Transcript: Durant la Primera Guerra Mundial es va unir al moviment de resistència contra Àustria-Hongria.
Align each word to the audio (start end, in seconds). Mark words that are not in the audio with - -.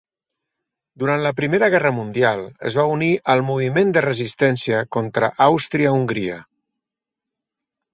Durant 1.03 1.21
la 1.25 1.31
Primera 1.39 1.69
Guerra 1.73 1.91
Mundial 1.99 2.41
es 2.71 2.79
va 2.81 2.87
unir 2.95 3.11
al 3.37 3.45
moviment 3.53 3.95
de 4.01 4.07
resistència 4.09 4.83
contra 4.99 5.35
Àustria-Hongria. 5.51 6.45